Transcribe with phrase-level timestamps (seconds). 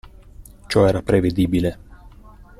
[0.65, 1.79] Ciò era prevedibile.